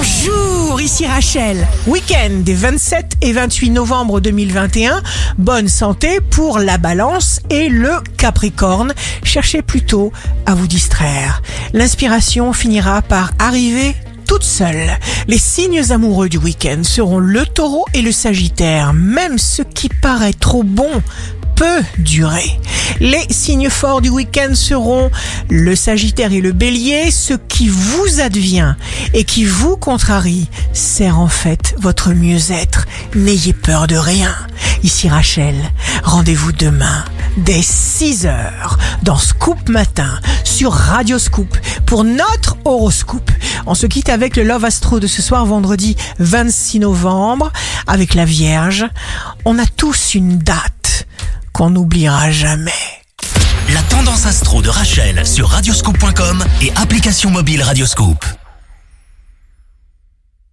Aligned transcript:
Bonjour, 0.00 0.80
ici 0.80 1.06
Rachel. 1.06 1.68
Week-end 1.86 2.30
des 2.40 2.54
27 2.54 3.18
et 3.20 3.34
28 3.34 3.68
novembre 3.68 4.20
2021. 4.20 5.02
Bonne 5.36 5.68
santé 5.68 6.20
pour 6.30 6.58
la 6.58 6.78
balance 6.78 7.40
et 7.50 7.68
le 7.68 8.00
capricorne. 8.16 8.94
Cherchez 9.24 9.60
plutôt 9.60 10.10
à 10.46 10.54
vous 10.54 10.66
distraire. 10.66 11.42
L'inspiration 11.74 12.54
finira 12.54 13.02
par 13.02 13.32
arriver 13.38 13.94
toute 14.26 14.42
seule. 14.42 14.98
Les 15.28 15.36
signes 15.36 15.92
amoureux 15.92 16.30
du 16.30 16.38
week-end 16.38 16.80
seront 16.82 17.18
le 17.18 17.44
taureau 17.44 17.84
et 17.92 18.00
le 18.00 18.12
sagittaire. 18.12 18.94
Même 18.94 19.36
ce 19.36 19.60
qui 19.60 19.90
paraît 19.90 20.32
trop 20.32 20.62
bon 20.62 21.02
peut 21.56 21.82
durer. 21.98 22.58
Les 22.98 23.24
signes 23.30 23.70
forts 23.70 24.00
du 24.00 24.08
week-end 24.08 24.54
seront 24.54 25.10
le 25.48 25.76
Sagittaire 25.76 26.32
et 26.32 26.40
le 26.40 26.52
Bélier. 26.52 27.10
Ce 27.10 27.34
qui 27.34 27.68
vous 27.68 28.20
advient 28.20 28.74
et 29.14 29.24
qui 29.24 29.44
vous 29.44 29.76
contrarie 29.76 30.48
sert 30.72 31.18
en 31.18 31.28
fait 31.28 31.74
votre 31.78 32.10
mieux-être. 32.10 32.86
N'ayez 33.14 33.52
peur 33.52 33.86
de 33.86 33.96
rien. 33.96 34.34
Ici 34.82 35.08
Rachel, 35.08 35.54
rendez-vous 36.02 36.52
demain 36.52 37.04
dès 37.36 37.62
6 37.62 38.26
heures 38.26 38.78
dans 39.02 39.16
Scoop 39.16 39.68
Matin 39.68 40.18
sur 40.44 40.72
Radio 40.72 41.18
Scoop 41.18 41.56
pour 41.86 42.04
notre 42.04 42.56
horoscope. 42.64 43.30
On 43.66 43.74
se 43.74 43.86
quitte 43.86 44.08
avec 44.08 44.36
le 44.36 44.42
Love 44.42 44.64
Astro 44.64 45.00
de 45.00 45.06
ce 45.06 45.22
soir 45.22 45.44
vendredi 45.46 45.96
26 46.18 46.80
novembre 46.80 47.52
avec 47.86 48.14
la 48.14 48.24
Vierge. 48.24 48.86
On 49.44 49.58
a 49.58 49.66
tous 49.66 50.14
une 50.14 50.38
date 50.38 50.79
qu'on 51.60 51.68
n'oubliera 51.68 52.30
jamais. 52.30 52.72
La 53.74 53.82
tendance 53.82 54.24
astro 54.24 54.62
de 54.62 54.70
Rachel 54.70 55.26
sur 55.26 55.50
radioscope.com 55.50 56.42
et 56.62 56.72
application 56.74 57.28
mobile 57.28 57.62
Radioscope. 57.62 58.24